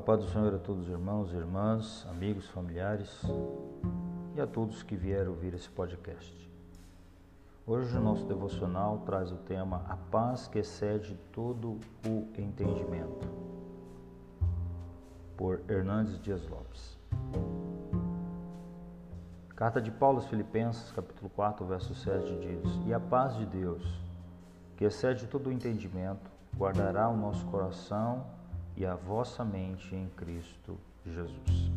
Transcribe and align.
paz 0.00 0.20
do 0.20 0.30
Senhor 0.30 0.54
a 0.54 0.58
todos 0.58 0.84
os 0.84 0.88
irmãos, 0.88 1.34
irmãs, 1.34 2.06
amigos, 2.08 2.48
familiares 2.48 3.22
e 4.34 4.40
a 4.40 4.46
todos 4.46 4.82
que 4.82 4.96
vieram 4.96 5.32
ouvir 5.32 5.52
esse 5.52 5.68
podcast. 5.68 6.50
Hoje 7.66 7.94
o 7.96 8.00
nosso 8.00 8.24
devocional 8.24 9.02
traz 9.04 9.30
o 9.30 9.36
tema 9.36 9.84
A 9.88 9.96
Paz 9.96 10.48
que 10.48 10.58
excede 10.58 11.14
todo 11.30 11.78
o 12.06 12.28
entendimento, 12.38 13.28
por 15.36 15.60
Hernandes 15.68 16.18
Dias 16.20 16.48
Lopes. 16.48 16.98
Carta 19.54 19.80
de 19.80 19.90
Paulo 19.90 20.18
aos 20.18 20.26
Filipenses, 20.26 20.90
capítulo 20.90 21.30
4, 21.30 21.66
verso 21.66 21.94
7 21.94 22.38
diz: 22.40 22.80
E 22.86 22.94
a 22.94 22.98
paz 22.98 23.36
de 23.36 23.44
Deus, 23.44 23.84
que 24.74 24.84
excede 24.84 25.26
todo 25.26 25.48
o 25.48 25.52
entendimento, 25.52 26.30
guardará 26.56 27.08
o 27.08 27.16
nosso 27.16 27.44
coração 27.46 28.24
e 28.76 28.86
a 28.86 28.94
vossa 28.94 29.44
mente 29.44 29.94
em 29.94 30.08
Cristo 30.16 30.78
Jesus. 31.04 31.70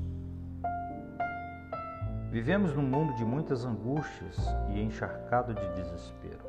Vivemos 2.30 2.74
num 2.74 2.84
mundo 2.84 3.14
de 3.16 3.24
muitas 3.24 3.66
angústias 3.66 4.38
e 4.70 4.82
encharcado 4.82 5.54
de 5.54 5.68
desespero. 5.74 6.46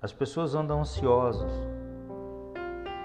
As 0.00 0.12
pessoas 0.12 0.54
andam 0.54 0.80
ansiosas. 0.80 1.52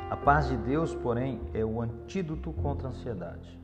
A 0.09 0.17
paz 0.17 0.47
de 0.47 0.57
Deus, 0.57 0.93
porém, 0.93 1.41
é 1.53 1.63
o 1.63 1.81
antídoto 1.81 2.51
contra 2.53 2.87
a 2.87 2.91
ansiedade. 2.91 3.59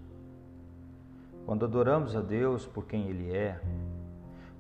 Quando 1.46 1.66
adoramos 1.66 2.16
a 2.16 2.22
Deus 2.22 2.66
por 2.66 2.86
quem 2.86 3.08
Ele 3.08 3.36
é, 3.36 3.60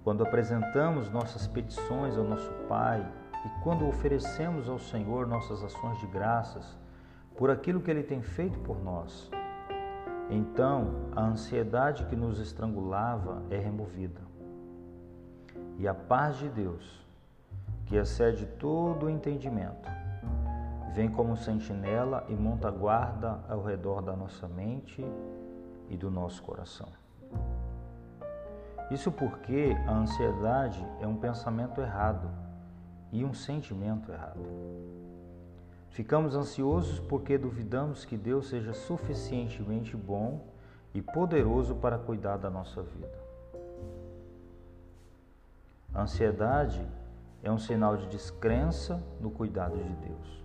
quando 0.03 0.23
apresentamos 0.23 1.09
nossas 1.09 1.45
petições 1.47 2.17
ao 2.17 2.23
nosso 2.23 2.51
Pai 2.67 3.05
e 3.45 3.63
quando 3.63 3.87
oferecemos 3.87 4.67
ao 4.67 4.79
Senhor 4.79 5.27
nossas 5.27 5.63
ações 5.63 5.99
de 5.99 6.07
graças 6.07 6.77
por 7.39 7.49
aquilo 7.49 7.79
que 7.79 7.89
Ele 7.89 8.03
tem 8.03 8.21
feito 8.21 8.59
por 8.59 8.83
nós, 8.83 9.31
então 10.29 11.09
a 11.15 11.21
ansiedade 11.21 12.03
que 12.07 12.15
nos 12.15 12.37
estrangulava 12.37 13.41
é 13.49 13.57
removida. 13.57 14.19
E 15.77 15.87
a 15.87 15.93
paz 15.93 16.35
de 16.35 16.49
Deus, 16.49 17.01
que 17.85 17.95
excede 17.95 18.45
todo 18.45 19.05
o 19.05 19.09
entendimento, 19.09 19.89
vem 20.93 21.09
como 21.09 21.37
sentinela 21.37 22.25
e 22.27 22.35
monta 22.35 22.69
guarda 22.69 23.39
ao 23.47 23.63
redor 23.63 24.01
da 24.01 24.17
nossa 24.17 24.45
mente 24.45 25.01
e 25.87 25.95
do 25.95 26.11
nosso 26.11 26.43
coração. 26.43 26.89
Isso 28.91 29.13
porque 29.13 29.77
a 29.87 29.93
ansiedade 29.93 30.85
é 30.99 31.07
um 31.07 31.15
pensamento 31.15 31.79
errado 31.79 32.29
e 33.13 33.23
um 33.23 33.33
sentimento 33.33 34.11
errado. 34.11 34.41
Ficamos 35.89 36.35
ansiosos 36.35 36.99
porque 36.99 37.37
duvidamos 37.37 38.05
que 38.05 38.15
Deus 38.15 38.47
seja 38.47 38.73
suficientemente 38.73 39.97
bom 39.97 40.45
e 40.93 41.01
poderoso 41.01 41.75
para 41.75 41.97
cuidar 41.97 42.37
da 42.37 42.49
nossa 42.49 42.81
vida. 42.81 43.19
A 45.93 46.03
ansiedade 46.03 46.85
é 47.43 47.51
um 47.51 47.57
sinal 47.57 47.97
de 47.97 48.07
descrença 48.07 49.03
no 49.19 49.31
cuidado 49.31 49.77
de 49.77 49.95
Deus. 49.95 50.43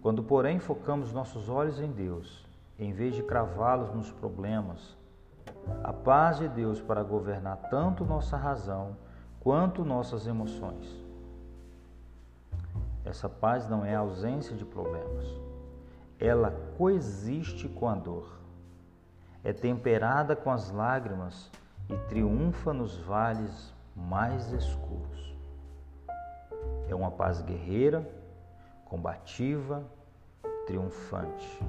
Quando, 0.00 0.22
porém, 0.22 0.58
focamos 0.58 1.12
nossos 1.12 1.48
olhos 1.48 1.80
em 1.80 1.90
Deus, 1.90 2.46
em 2.78 2.92
vez 2.92 3.14
de 3.14 3.22
cravá-los 3.22 3.92
nos 3.92 4.10
problemas, 4.10 4.96
a 5.84 5.92
paz 5.92 6.38
de 6.38 6.48
Deus 6.48 6.80
para 6.80 7.02
governar 7.02 7.68
tanto 7.68 8.04
nossa 8.04 8.36
razão 8.36 8.96
quanto 9.40 9.84
nossas 9.84 10.26
emoções 10.26 11.07
essa 13.08 13.26
paz 13.26 13.66
não 13.66 13.86
é 13.86 13.94
ausência 13.94 14.54
de 14.54 14.66
problemas. 14.66 15.26
Ela 16.20 16.50
coexiste 16.76 17.66
com 17.66 17.88
a 17.88 17.94
dor. 17.94 18.38
É 19.42 19.50
temperada 19.50 20.36
com 20.36 20.50
as 20.50 20.70
lágrimas 20.70 21.50
e 21.88 21.96
triunfa 22.08 22.74
nos 22.74 22.98
vales 22.98 23.72
mais 23.96 24.52
escuros. 24.52 25.34
É 26.86 26.94
uma 26.94 27.10
paz 27.10 27.40
guerreira, 27.40 28.06
combativa, 28.84 29.82
triunfante. 30.66 31.64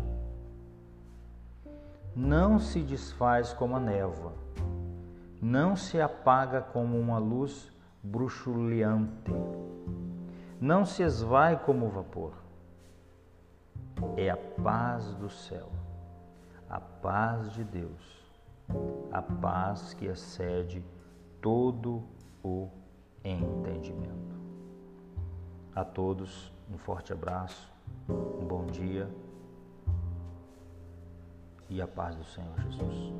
Não 2.14 2.60
se 2.60 2.82
desfaz 2.82 3.54
como 3.54 3.78
a 3.78 3.80
névoa, 3.80 4.34
não 5.42 5.74
se 5.76 6.02
apaga 6.02 6.60
como 6.60 7.00
uma 7.00 7.18
luz 7.18 7.72
bruxuleante 8.04 9.32
não 10.60 10.86
se 10.86 11.04
esvai 11.04 11.58
como 11.58 11.86
o 11.86 11.90
vapor. 11.90 12.34
É 14.18 14.30
a 14.30 14.38
paz 14.38 15.14
do 15.16 15.30
céu, 15.30 15.70
a 16.70 16.80
paz 16.80 17.52
de 17.54 17.64
Deus, 17.64 18.20
a 19.12 19.22
paz 19.22 19.94
que 19.94 20.06
excede 20.06 20.84
todo 21.42 22.04
o 22.44 22.70
entendimento. 23.24 24.38
A 25.76 25.84
todos, 25.84 26.54
um 26.72 26.78
forte 26.78 27.14
abraço, 27.14 27.72
um 28.10 28.46
bom 28.46 28.66
dia 28.66 29.10
e 31.70 31.82
a 31.82 31.88
paz 31.88 32.16
do 32.16 32.24
Senhor 32.26 32.60
Jesus. 32.60 33.14